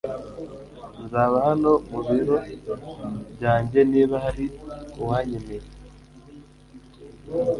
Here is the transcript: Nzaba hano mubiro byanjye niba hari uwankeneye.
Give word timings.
Nzaba 1.03 1.37
hano 1.47 1.71
mubiro 1.91 2.37
byanjye 3.35 3.79
niba 3.91 4.15
hari 4.25 4.45
uwankeneye. 5.01 5.67